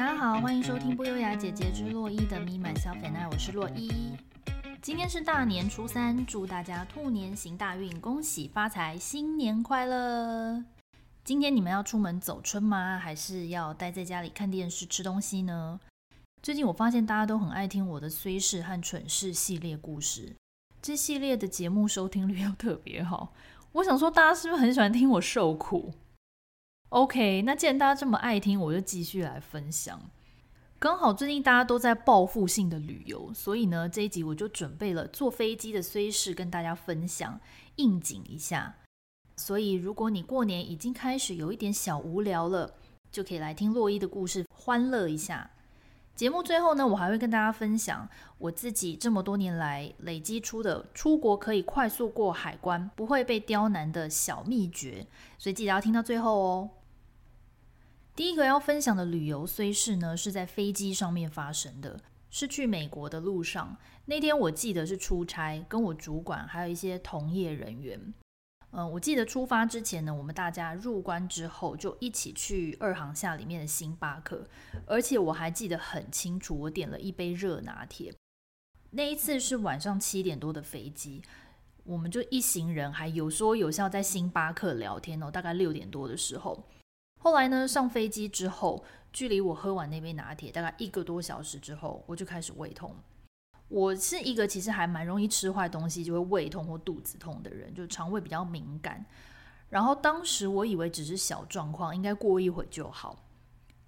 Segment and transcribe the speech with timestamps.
[0.00, 3.92] 大家好，欢迎收听不优雅姐姐之洛伊的 Me Myself and I，我是洛伊。
[4.80, 10.64] 今天是大年初三，祝大家兔年行大运，恭喜发财，新年快乐！
[11.22, 12.98] 今天你们要出门走春吗？
[12.98, 15.78] 还是要待在家里看电视吃东西呢？
[16.42, 20.34] 最近我发现大家都很爱听我的虽事和蠢事系列故事，
[20.80, 23.34] 这系列的节目收听率又特别好。
[23.72, 25.92] 我想说，大家是不是很喜欢听我受苦
[26.90, 30.00] ？OK，那既然大家这么爱听，我就继续来分享。
[30.78, 37.38] 刚好最近大家都在报复性的旅游，所以呢，这一集我就准备了坐飞机的虽事跟大家分享，
[37.76, 38.74] 应景一下。
[39.36, 42.74] 所以如果你过年已经开始有一点小无聊了，
[43.12, 45.50] 就可以来听洛伊的故事，欢乐一下。
[46.16, 55.06] 节目最后呢，我还会跟大家分享我自己这么多年来累积出的出国可以快速过海关、不会被刁难的小秘诀，
[55.38, 56.70] 所以记得要听到最后哦。
[58.20, 63.78] 第一个要分享的旅游虽事呢，是在飞机上面发生的，是去美国的路上。
[64.04, 68.12] 那天我记得是出差，跟我主管还有一些同业人员。
[68.72, 74.46] 嗯，我记得出发之前呢，我们大家入关之后就一起去二航厦里面的星巴克，
[74.84, 78.12] 而且我还记得很清楚，我点了一杯热拿铁。
[78.90, 81.22] 那一次是晚上七点多的飞机，
[81.84, 86.62] 我们就一行人还有说有笑在星巴克聊天哦，大概六点多的时候。
[87.22, 88.82] 后来呢，上飞机之后，
[89.12, 92.96] 距离我喝完那杯拿铁大概一个多小时之后，我就开始胃痛。
[93.68, 99.04] 我是一个其实还蛮容易吃坏东西就会胃痛或肚子痛的人，就肠胃比较敏感。
[99.68, 103.22] 然后当时我以为只是小状况，应该过一会就好，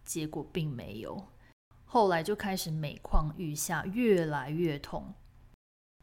[0.05, 1.27] 结果并没有。
[1.85, 5.15] 后来就开始每况愈下，越来越痛。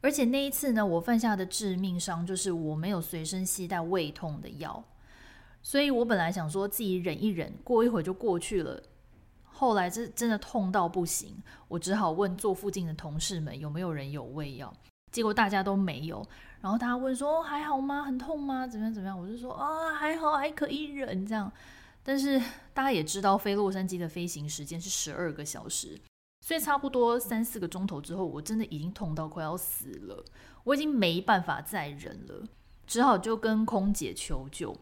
[0.02, 4.82] 而且那一次呢，我犯下的致命伤就是我没有随身携带胃痛的药，
[5.62, 8.82] 所以我本来想说自己忍一忍，过一会就过去了。
[9.44, 11.36] 后来这真的痛到不行，
[11.68, 14.72] 我只好问坐附近的同事们有没有人有胃药，
[15.12, 16.26] 结果大家都没有。
[16.62, 18.02] 然后他问说：“还好吗？
[18.02, 18.66] 很痛吗？
[18.66, 21.50] 怎么样怎么样？”我就说：“啊，还好，还可以忍这样。”
[22.02, 22.38] 但是
[22.72, 26.00] 大家也知道，飞洛杉矶的飞行时间是十二个小时，
[26.40, 30.24] 所以差不多三四个钟头之后，我真的已经痛到快要死了，
[30.64, 32.46] 我已经没办法再忍了，
[32.86, 34.74] 只好就跟空姐求救。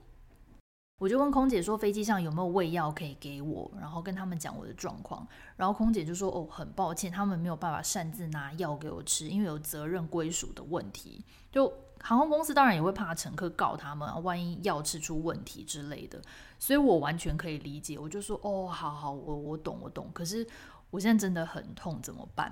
[0.98, 5.24] 我就问空姐说，飞机上有没有胃药可以给我，然后跟他们讲我的状况，
[5.56, 11.24] 然后空姐就说哦，很抱歉，他们没有办法擅自拿药给我吃，因为有责任归属的问题。
[11.52, 16.20] 就航空公司当然也会怕乘客告他们，万一药吃出问题之类的，
[16.58, 17.96] 所以我完全可以理解。
[17.96, 20.10] 我就说哦，好好，我我懂我懂。
[20.12, 20.44] 可是
[20.90, 22.46] 我现在真的很痛，怎么办？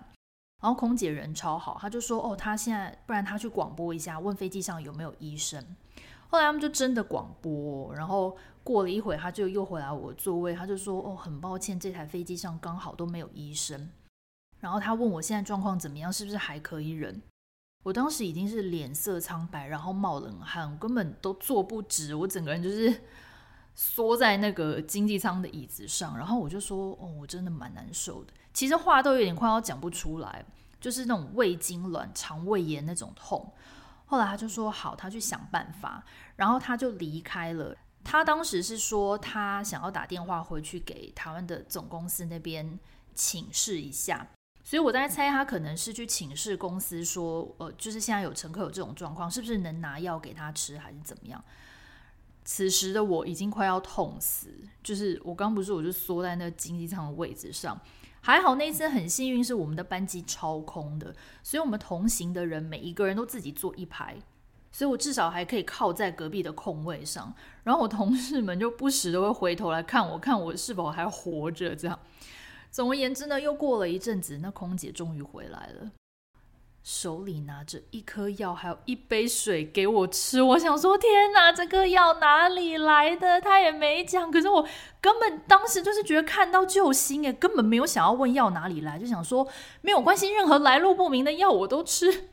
[0.63, 5.61] 然后空姐人超好，他就说哦，他现在不然他去广播一下，问飞机上有没有医生。
[6.29, 13.89] 后来他们就真的广播，然后过了一会，他就又回来我座位，他就说：“哦，很抱歉，这台飞机上刚好都没有医生。”
[14.59, 17.23] 然后他问我现在状况怎么样，是不是还可以忍？
[17.85, 23.03] 我当时已经是脸色苍白，然后冒冷汗，我根本都坐不直，我整个人就是
[23.77, 26.19] 缩在那个经济舱的椅子上。
[26.19, 30.45] 然后我就说：“哦，我真的蛮难受的，其实话都有点快要讲不出来，
[30.81, 33.49] 就是那种胃痉挛、肠胃炎那种痛。”
[34.07, 36.05] 后来他就说好，他去想办法，
[36.37, 37.77] 然后他就离开了。
[38.05, 42.79] 他当时是说他想要打电话回去给台湾的总公司那边
[43.15, 44.29] 请示一下，
[44.63, 51.45] 所以我在猜他可能是去请示公司说，呃，就是现在有乘客有这种状况，是不是能拿药给他吃，还是怎么样？
[52.45, 57.77] 此时的我已经快要痛死，就是我刚不是我就缩在那经济舱的位置上。
[58.27, 61.15] 还好那一次很幸运，是我们的班机超空的，
[61.45, 64.17] 所以我们同行的人每一个人都自己坐一排，
[64.73, 67.33] 所以我至少还可以靠在隔壁的空位上。
[67.63, 71.77] 然后我同事们就不时的会回头来看我，看我是否还活着。
[71.77, 71.97] 这样，
[72.73, 75.93] 总而言之呢，又过了一阵子，那空姐终于回来了。
[76.87, 80.41] 手里拿着一颗药，还有一杯水给我吃。
[80.41, 83.41] 我想说，天哪，这个药哪里来的？
[83.41, 84.31] 他也没讲。
[84.31, 84.65] 可是我
[85.01, 89.49] 根本当时就是觉得看到救星，哎，根本没有想要问药哪里来，就想说
[89.81, 92.29] 没有关系，任何来路不明的药我都吃。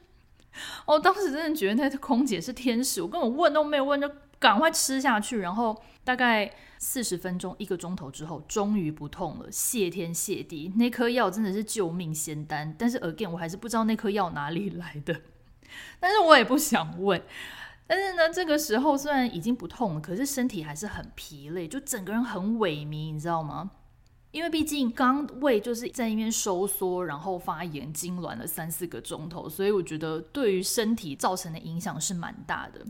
[0.86, 4.08] 我 当时真的觉得那空姐是天使，我根本问都没有问就
[4.38, 6.54] 赶快吃下去，然后大概。
[6.84, 10.74] 四十分钟，一个钟头之后，终于不痛了，谢天谢地！
[10.76, 12.76] 那颗药真的是救命仙丹。
[12.78, 15.22] 但是 again，我还是不知道那颗药哪里来的，
[16.02, 17.24] 但是我也不想问。
[17.88, 23.72] 但是呢，这个时候虽然已经不痛了，可是身体还是很疲累，就整个人很萎靡，你知道吗？
[24.32, 32.86] 因为毕竟刚胃就是在那边收缩，然后发炎痉挛了三四个钟头，所以我觉得对于身体造成的影响是蛮大的。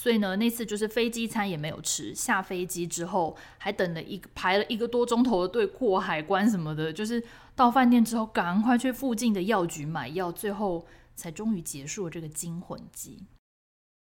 [0.00, 2.14] 所以呢，那次就是飞机餐也没有吃。
[2.14, 7.22] 下飞机之后，还等了一个排了一个多钟头的队过海关什么的，就是
[7.54, 13.26] 到饭店之后赶快去附近的药局买药，最后才终于结束了这个惊魂记。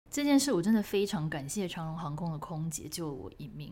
[0.09, 3.71] 这件事我真的非常感谢长荣航空的空姐救了我一命。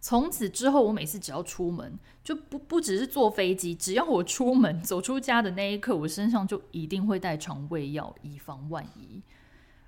[0.00, 9.22] 从此之后，我每次只要出门，就不不只是坐飞机，只要我出门走出家的那一刻，我身上就一定会带肠胃药，以防万一。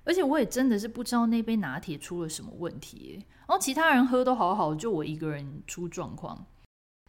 [0.05, 6.45] 而且我也真的是不知道那杯拿铁出了什么问题，然后其他人喝都好好，就我一个人出状况。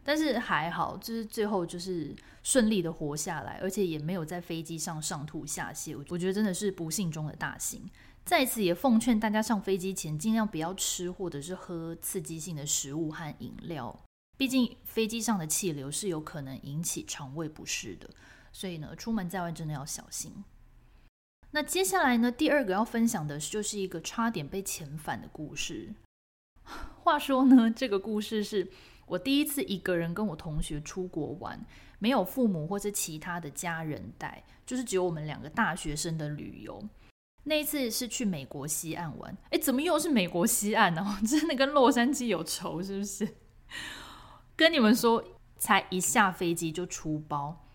[0.03, 6.01] 但是还好，就是最后就是顺利的活下来，而且也没有在飞机上上吐下泻。
[6.09, 7.87] 我觉得真的是不幸中的大幸。
[8.23, 14.03] 在此也奉劝大家上飞机前尽量不要吃或者是喝刺激性的食物和饮料，
[14.37, 18.09] 毕竟飞机上的气流是有可能引起肠胃不适的。
[18.53, 20.43] 所以呢，出门在外真的要小心。
[21.51, 25.93] 那接下来呢，第二个要分享的就是一个差点被遣返的故事。
[27.03, 28.69] 话说呢，这个故事是
[29.05, 31.65] 我第一次一个人跟我同学出国玩，
[31.99, 36.83] 没有父母或是其他的家人带，就是只有我们两个大学生的旅游。
[37.45, 41.17] 那一次是去美国西岸玩，诶，怎么又是美国西岸呢？
[41.25, 43.35] 真的跟洛杉矶有仇是不是？
[44.57, 45.23] 跟你们说，
[45.57, 47.66] 才一下飞机就出包。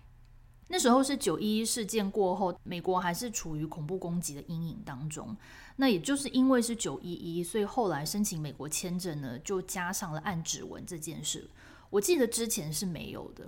[0.69, 5.37] 那时候是九一一事件过后，美国还是处于恐怖攻击的阴影当中。
[5.76, 11.49] 那也就是因为是九一一，所以后来申请美国签证呢，就加上了按指纹这件事。
[11.91, 13.47] 我记得之前是没有的。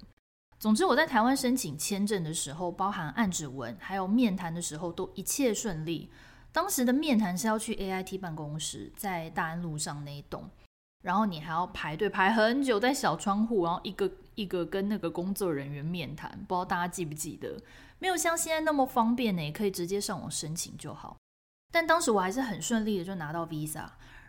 [0.59, 6.11] 总之，我在台湾申请签证的时候，包含按指纹，还有面谈的时候，都一切顺利。
[6.53, 10.49] 当时的面谈是要去 AIT 办公室，在大安路上那一栋。
[11.03, 17.57] 然后你还要排队排很久，在小窗户，然后一个一个跟那个工作人员面谈，不知道大家记不记得？
[17.99, 21.17] 没有像现在那么方便呢，可以直接上网申请就好。
[21.73, 23.87] 但当时我还是很顺利的就拿到 visa，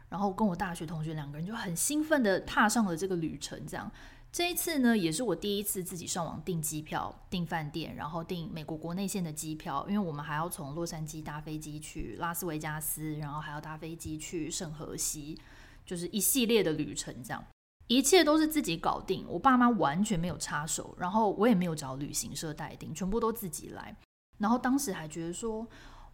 [0.09, 3.65] 然后跟我大学同学两个人就很兴奋的踏上了这个旅程。
[3.67, 3.91] 这样，
[4.31, 15.37] 这一次呢，也是我第一次自己上网订机票、订饭店，然后订美国国内线的机票，因为我们还要从洛杉矶搭飞机去拉斯维加斯，然后还要搭飞机去圣荷西。
[15.85, 17.45] 就是一系列的旅程，这样
[17.87, 23.95] 一切都是自己搞定，我爸妈完全没有插手，然后我也没有找旅行社代订，全部都自己来。
[24.39, 25.67] 然后当时还觉得说，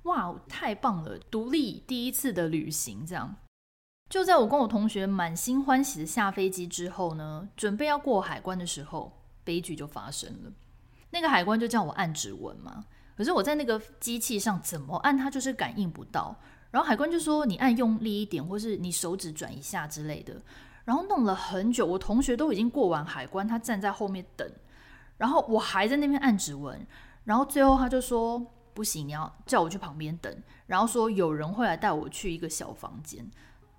[0.04, 3.36] 哇，太棒了，独立第一次的旅行，这样。
[4.10, 10.52] 就在我跟我同学满心欢喜的下飞机之后呢，准备要过海关的时候，悲剧就发生了。
[11.12, 12.86] 那个海关就叫我按指纹嘛，
[13.16, 16.36] 可是我在那个机器上怎么按，它就是感应不到。
[16.72, 20.42] 然后海关就说：“你按用力一点，或是你手指转一下之类的。”
[20.86, 24.50] 然后弄了很久，我同学都已经过完海关，他站在后面等，
[25.18, 26.86] 然后我还在那边按指纹。
[27.26, 28.44] 然后最后他就说
[28.74, 30.36] ：“不行，你要叫我去旁边等。”
[30.66, 33.30] 然后说有人会来带我去一个小房间。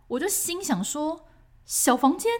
[0.06, 1.26] 我就心想说
[1.66, 2.30] ：“小房间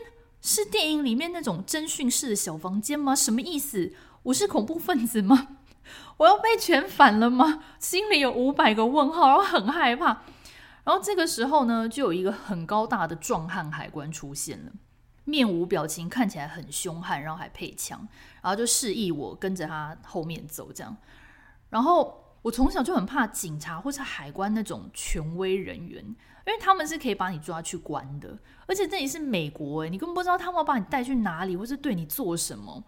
[0.41, 3.17] 是电影里面那种侦讯室的小房间吗？
[3.17, 3.93] 什么意思？
[4.23, 5.57] 我是恐怖分子吗？
[6.19, 7.65] 我要被遣返了吗？
[7.81, 10.23] 心里有五百个问号，然后很害怕。”
[10.85, 14.73] 然后这个时候呢，就有一个很高大的壮汉海关出现了，
[15.25, 18.09] 面无表情，看起来很凶悍，然后还配枪，
[18.43, 20.97] 然后就示意我跟着他后面走，这样。
[21.71, 28.37] 然后我从小就很怕警察或是海关那种权威人员，因为他们是可以把你抓去关的，
[28.67, 32.83] 而且这里是美国，诶，你根本不知道他们要把你带去哪里，或是对你做什么。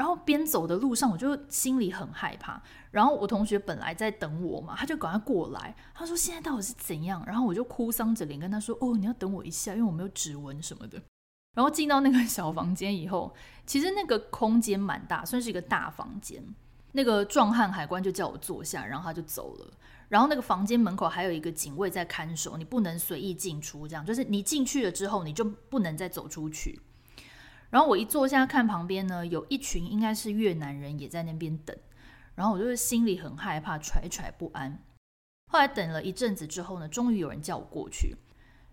[0.00, 2.62] 然后边走的路上，我就心里很害怕。
[2.90, 5.76] 然后我同学本来在等我嘛，他就赶快过来。
[5.92, 10.98] 他说：“现在到底是怎样？”然后我就哭丧着脸跟他说：“哦，你要等我一下，因为我没有指纹什么的。”
[11.54, 13.34] 然后进到那个小房间以后，
[13.66, 16.42] 其实那个空间蛮大，算是一个大房间。
[16.92, 19.70] 那个壮汉海关就叫我坐下，然后他就走了。
[20.08, 26.80] 然后那个房间门口还有一个警卫在看守，你不能随意进出，这样就是你进去了之后，你就不能再走出去。
[27.70, 31.76] 然后我一坐下看旁边呢，有一群应该是越南人也在那边等。
[32.34, 34.78] 然后我就是心里很害怕，惴惴不安。
[35.50, 38.16] 后来等了一阵子之后呢，终于有人叫我过去，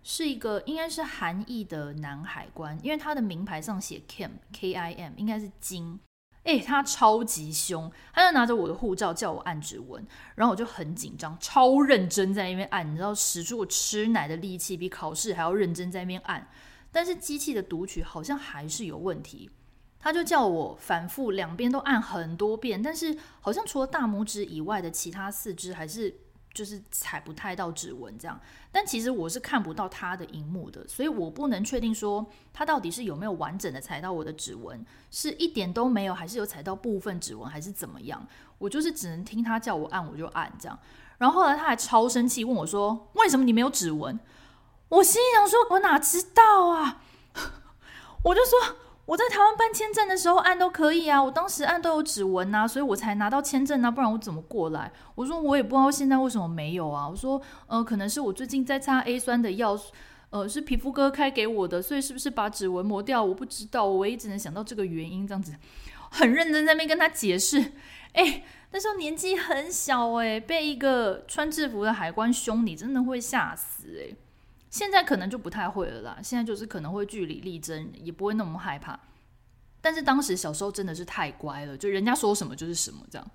[0.02, 6.00] 是一个应该是韩裔的男海关，因为他的名牌上写 Kim K I M，应该是金。
[6.44, 16.48] 诶，他超级凶，他就拿着我的护照叫我按指纹，然后我就很紧张，超认真在那边按，你知道使出我吃奶的力气，比考试还要认真在那边按。
[16.98, 19.48] 但是机器的读取好像还是有问题。
[20.00, 26.12] 他就叫我反复两边都按很多遍，但是好像除了大拇指以外的其他四肢还是
[26.52, 28.40] 就是踩不太到指纹这样。
[28.72, 38.26] 但其实我是看不到他的荧幕的，所以我不能确定说他到底是有没有完整的踩到我的指纹，是一点都没有，还是有踩到部分指纹，还是怎么样。
[38.58, 40.76] 我就是只能听他叫我按，我就按这样。
[41.18, 44.18] 然后后来他还超生气，问我说：“为什么你没有指纹？”
[44.88, 47.02] 我心想说：“我哪知道啊？”
[48.24, 48.76] 我就说
[49.06, 59.78] ：“我在台湾办签证的时候按都可以啊，我当时按都有指纹啊，所以我才拿到签证啊，不然我怎么过来？”我说：“我也不知道现在为什么没有啊。”我说：“呃，可能是我最近在擦 A 酸的药，
[60.30, 63.22] 呃，是皮肤科开给我的，所以是不是把指纹磨掉？
[63.22, 65.54] 我不知道，我唯一只能想到这个原因，这样子
[66.10, 67.72] 很认真在那边跟他解释。
[68.12, 74.14] 哎。”那时候年纪很小诶，被一个穿制服的海关凶你，真的会吓死诶。
[74.70, 78.98] 现在可能就不太会了啦，现在就是可能会据理力争，也不会那么害怕。
[79.80, 83.30] 但是当时小时候真的是太乖了，就人家说什么就是什么这样。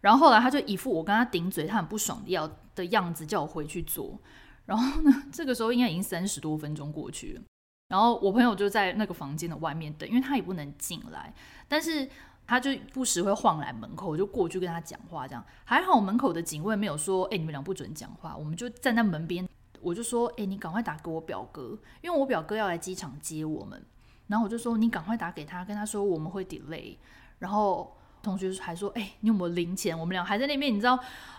[0.00, 4.18] 然后后来他就一副我跟他顶嘴，他很不爽的要的样子，叫我回去做。
[4.64, 7.42] 然后呢， 这个时候应该已经三十多分钟过去了。
[7.88, 11.34] 然后我朋友就在那个房间的外面等，因为他也不能进来，
[11.68, 12.08] 但是。
[12.48, 16.00] 他就不时会晃来门口，我就过去跟他讲话，这样还好。
[16.00, 19.48] 门口的警卫没有说：“哎、你们俩不准讲话。”我们就站在门边，
[19.86, 23.80] 我就说：“哎、你赶快打给我表哥，因为我表哥要来机场接我们。”
[24.26, 26.96] 然后我就说：“你赶快打给他，跟他说我们会 delay。”
[27.38, 30.96] 然后同学还说：“哎、你有没有零钱？”我们俩还在那边，你知道，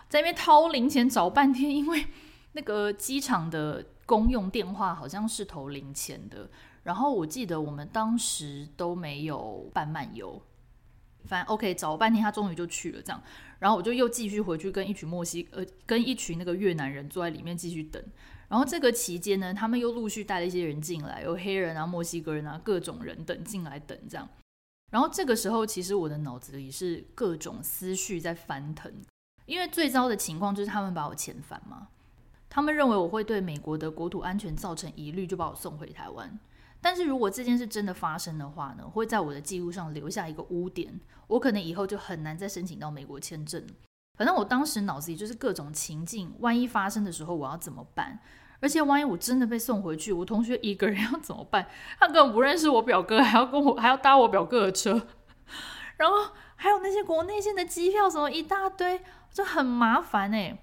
[0.08, 2.08] 在那边掏零钱找半天，因为
[2.54, 6.50] 那个机场的公用电话好像是投零钱的。
[6.84, 10.42] 然后我记得我们当时都没有办漫游。
[11.26, 13.02] 反正 OK，找了半天，他终于就去了。
[13.02, 13.22] 这样，
[13.60, 18.02] 然后我就又继续回去跟一群墨西呃，跟一群那个越南人坐在里面继续等。
[18.50, 24.28] 然后这个期间呢，他们又陆续带了一些人进来，有黑人啊、墨西哥人啊，各种人等进来等这样。
[24.92, 28.90] 然后这个时候，其实我的脑子里是各种思绪在翻腾，
[29.46, 31.90] 因为最糟的情况就是他们把我遣返嘛，
[32.48, 36.40] 他们认为我会对美国的国土安全造成疑虑，就把我送回台湾。
[36.80, 43.62] 但是如果这件事真的发生的话呢，会在我的记录上留下一个污点，我可能以后就很难再申请到美国签证。
[44.18, 48.20] 反正我当时脑子里就是各种情境，万一发生的时候我要怎么办？
[48.60, 51.68] 而且万一我真的被送回去，我同学一个人要怎么办？
[52.00, 55.08] 他根本不认识我表哥，还要跟我还要搭我表哥的车，
[55.98, 59.00] 然后还有那些国内线的机票什么一大堆，
[59.32, 60.58] 就很麻烦哎。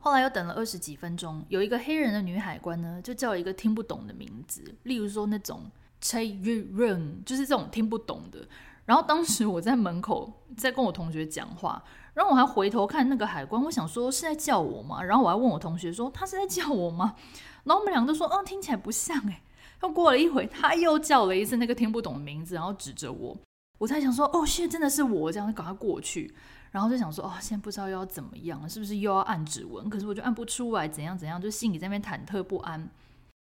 [0.00, 8.46] 后来又等了二十几分钟，有一个黑人的女海关呢，就叫一个听不懂的名字，例如说那种 Che Yun，就是这种听不懂的。
[8.84, 11.82] 然后当时我在门口在跟我同学讲话，
[12.18, 15.00] 然后我还回头看那个海关，我想说是在叫我吗？
[15.00, 17.14] 然后我还问我同学说他是在叫我吗？
[17.62, 19.40] 然后我们两个都说嗯，听起来不像诶。
[19.82, 23.38] 又过了一会，他又叫了一次那个听不懂的名字，然后指着我，
[23.78, 26.34] 我才想说哦，现在真的是我，这样赶快过去。
[26.72, 29.88] 然后就想说，哦，现在不知道又要怎么样，是不是又要按指纹？
[29.88, 32.90] 可是我就按不出来，怎样怎样，就心里在那边忐忑不安。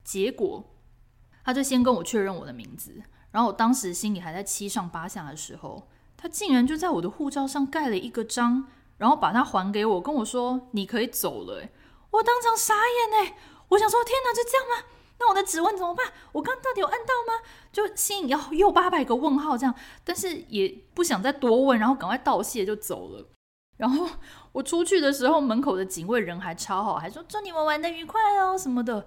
[0.03, 0.65] 结果
[1.45, 2.99] 他就先跟我确认我的名字，
[3.29, 5.87] 然后我当时心里还在七上八下的时候，
[6.23, 8.65] 他竟然就在我的护照上盖了一个章，
[8.97, 11.67] 然后把它还给我，跟我说你可以走了。
[12.11, 13.35] 我当场傻眼哎！
[13.67, 14.87] 我想说，天哪，就这样吗？
[15.19, 16.13] 那我的指纹怎么办？
[16.31, 17.43] 我刚到底有按到吗？
[17.73, 19.75] 就心里要又八百个问号这样，
[20.05, 23.27] 但是也不想再多问，然后赶快道谢就走了。
[23.75, 24.07] 然后
[24.53, 29.05] 我出去的时候，门口的警卫人还超好，还说祝你们玩得愉快哦什么的。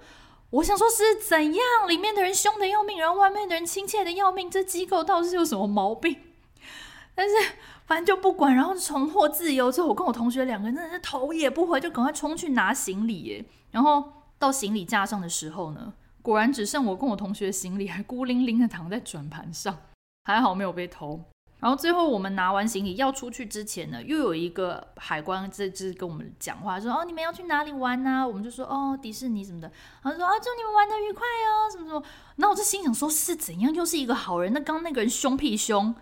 [0.51, 6.26] 我想说是怎样，里面的人凶得要命，然后外面的人亲切的要命，这机构到底是有什么毛病？
[7.17, 7.35] 但是
[7.87, 14.13] 反正就不管，然后重获自由之后，我跟我同学两个人真的是头也不回，就赶快冲去拿行李耶，然后。
[14.39, 19.75] 到行李架上的时候呢，果然只剩我跟我同学行李还孤零零的躺在转盘上，
[20.25, 21.19] 还好没有被偷。
[21.59, 28.27] 然后最后我们拿完行李要出去之前呢，又有一个海关这只跟我们讲话，说哦，你们要去哪里玩呢、啊？
[28.27, 29.73] 我们就说哦，迪士尼什么的。
[30.03, 32.03] 然后说啊，祝你们玩得愉快哦，什么什么。
[32.37, 34.53] 然后我就心想说是怎样，又是一个好人？
[34.53, 35.95] 那刚刚那个人凶屁凶，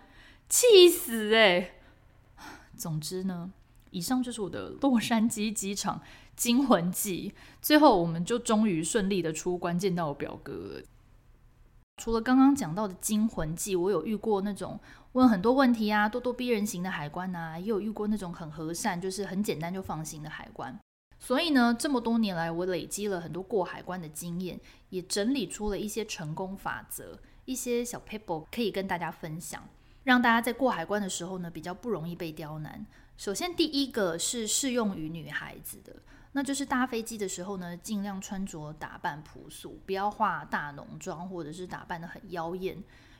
[0.49, 1.71] 气死哎、欸！
[2.75, 3.51] 总之呢，
[3.91, 6.01] 以上就是我的洛杉矶机场。
[6.35, 10.83] 惊魂记，最后我们就终于顺利的出关见到我表哥。
[11.95, 14.77] 除了刚刚讲到的惊魂记，我有遇过那种
[15.13, 20.77] 问很多问题啊、咄咄逼人型的海关啊，也有遇过那种很和善，就是很简单就放行的海关。
[21.19, 24.59] 所以呢，这么多年来，我累积了很多过海关的经验，
[24.89, 29.63] 也整理出了一些成功法则，一些小 paper 可以跟大家分享，
[30.05, 32.85] 让大家在过海关的时候呢，比较不容易被刁难。
[33.17, 35.93] 首先，第一个是适用于女孩子的。
[36.31, 42.77] 那就是搭飞机的时候呢，尽量穿着打扮朴素，不要化大浓妆，或者是打扮得很妖艳。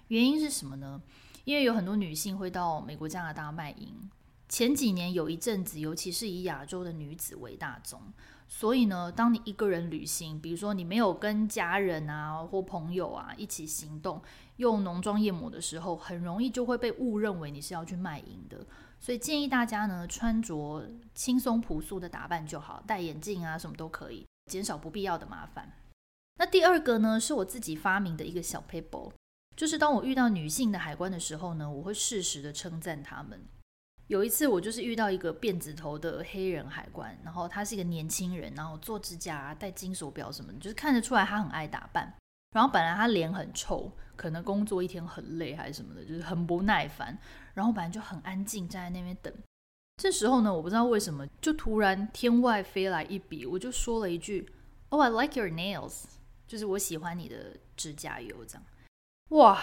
[0.09, 1.01] 原因是什么呢？
[1.43, 4.09] 因为有很多女性会到美国、加拿大卖淫。
[4.47, 7.99] 前几年有一阵子，尤其是以亚洲的女子为大宗，
[8.47, 14.21] 所以呢，当你一个人旅行，比如说你没有跟家人啊或朋友啊一起行动，
[14.57, 18.65] 用浓妆艳抹的时候，很容易就会被误认为你是要去卖淫的。
[18.99, 25.71] 所以建议大家呢，穿着轻松朴素的打扮就好，戴眼镜啊什么都可以，减少不必要的麻烦。
[26.37, 29.11] 那第二个呢，是我自己发明的一个小 paper，，
[29.55, 33.41] 就是当我遇到女性的海关的时候呢，我会适时的称赞她们。
[34.07, 42.13] 有一次我就是遇到一个辫子头的黑人海关，然后他是一个年轻人，然后做指甲、戴金手表什么的，就是看得出来他很爱打扮。
[42.51, 47.17] 然后本来他脸很臭，可能工作一天很累还是什么的，就是很不耐烦。
[47.53, 49.33] 然后本来就很安静站在那边等。
[50.01, 54.49] 这时候呢，我不知道为什么，就突然天外飞来一笔，我就说了一句
[54.89, 56.03] ：“Oh, I like your nails。”
[56.47, 58.63] 就是我喜欢你的指甲油这样。
[59.29, 59.59] 哇！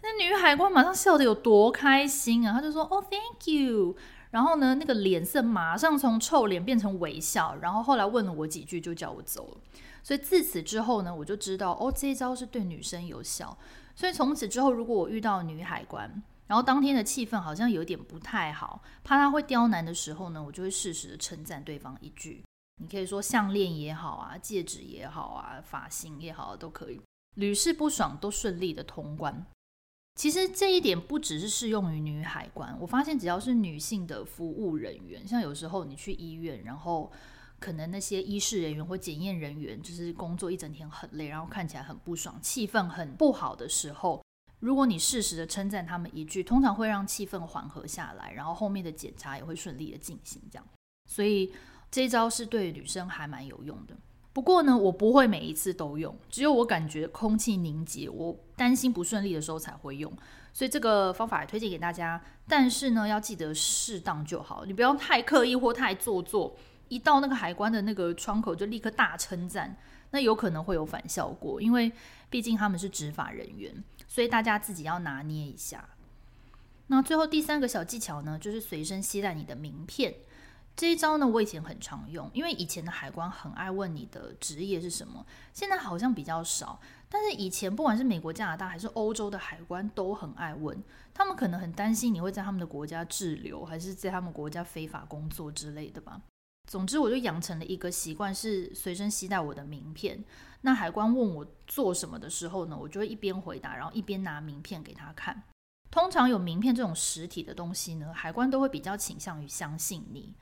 [0.00, 2.52] 那女海关马上笑得有多开心啊！
[2.52, 3.96] 她就说：“哦，Thank you。”
[4.30, 7.56] 然后呢，那个脸色马上从臭脸变成微笑。
[7.60, 9.60] 然后后来问了我几句，就叫我走了。
[10.08, 13.54] 所以自此之后呢，我就知道哦，这一招是对女生有效。
[13.94, 16.10] 所以从此之后，如果我遇到女海关，
[16.46, 22.42] 然后当天的气氛好像有点不太好，怕她会刁难的时候呢，我就会适时的称赞对方一句。
[22.80, 26.98] 你可以说项链也好啊，戒指也好啊，发型也好，都可以，
[27.34, 29.44] 屡试不爽都顺利的通关。
[30.14, 37.12] 其实这一点不只是适用于女海关，我发现只要是女性的服务人员，像有时候你去医院，然后
[37.60, 44.22] 可能那些医事人员或检验人员，就是工作一整天很累，然后看起来很不爽，气氛很不好的时候，
[44.60, 50.40] 如果你适时的称赞他们一句，通常会让气氛缓和下来，然后后面的检查也会顺利的进行。
[50.50, 50.66] 这样，
[51.06, 51.52] 所以
[51.90, 53.96] 这一招是对女生还蛮有用的。
[54.32, 60.12] 不过呢，我不会每一次都用，只有我感觉空气凝结，我担心不顺利的时候才会用。
[60.52, 66.56] 所以这个方法也推荐给大家，但是呢，要记得适当就好，你不要太刻意或太做作。
[66.88, 69.76] 一到那个海关的那个窗口就立刻大称赞，
[70.10, 71.92] 那有可能会有反效果，因为
[72.30, 75.88] 毕竟他们是执法人员，所以大家自己要拿捏一下。
[76.88, 80.14] 那最后第三个小技巧呢，就是随身携带你的名片。
[80.74, 86.80] 这一招呢，我以前很常用，因为以前的海关很爱问你的职业是什么，现在好像比较少。
[87.08, 90.80] 但是以前不管是美国、加拿大还是欧洲的海关都很爱问，
[91.12, 96.20] 他们可能很担心你会在他们的国家滞留，还是在他们国家非法工作之类的吧。
[96.68, 100.22] 总之，我就养成了一个习惯，是随身携带我的名片。
[100.60, 105.42] 那海关问我做什么的时候呢，我就会一边回答，然后一边拿名片给他看。
[105.90, 110.34] 通常有名片这种实体的东西呢，海关都会比较倾向于相信你。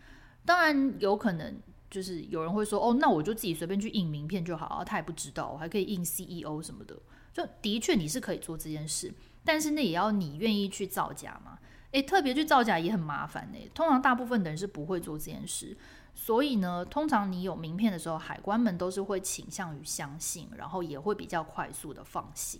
[0.44, 6.98] 当然有可能，就是有人会说，哦，那我就自己随便去印名片就好，他也不知道，我还可以印 CEO 什么的。
[7.32, 11.58] 就的确你是可以做这件事，但是那也要你愿意去造假嘛。
[11.92, 13.58] 诶，特别去造假也很麻烦呢。
[13.72, 15.74] 通常大部分的人是不会做这件事，
[16.18, 22.58] 所以呢，通常你有名片的时候，海关们都是会倾向于相信，然后也会比较快速的放行。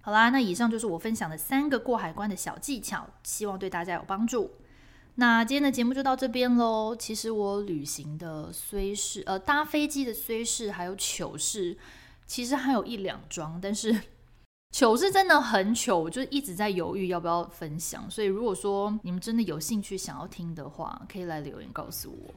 [0.00, 4.52] 好啦，那以上就是我分享的三个过海关的小技巧，希望对大家有帮助。
[5.16, 6.94] 那今天的节目就到这边喽。
[6.96, 11.76] 其实我旅行的虽是，呃，搭飞机的虽是，还有糗事，
[12.26, 14.00] 其实还有一两桩，但是
[14.72, 18.08] 糗是真的很糗，我就一直在犹豫要不要分享。
[18.08, 22.32] 所以如果说你们真的有兴趣想要听的话，可以来留言告诉我。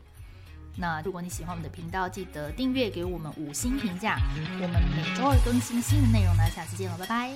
[0.76, 4.18] 那如果你喜欢我们的频道，记得订阅，给我们五星评价。
[4.60, 7.32] 我们每周二更新新的内容呢，下次见了，拜拜。